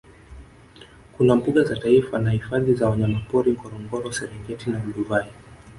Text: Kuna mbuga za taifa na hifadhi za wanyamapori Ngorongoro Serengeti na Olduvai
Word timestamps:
Kuna 1.17 1.35
mbuga 1.35 1.63
za 1.63 1.75
taifa 1.75 2.19
na 2.19 2.31
hifadhi 2.31 2.73
za 2.73 2.89
wanyamapori 2.89 3.51
Ngorongoro 3.51 4.11
Serengeti 4.11 4.69
na 4.69 4.81
Olduvai 4.83 5.29